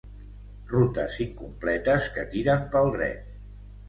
Rutes 0.69 1.17
incompletes 1.25 2.07
que 2.15 2.23
tiren 2.31 2.65
pel 2.73 2.91
dret. 2.97 3.29